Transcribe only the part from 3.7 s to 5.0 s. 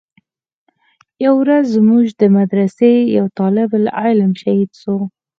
العلم شهيد سو.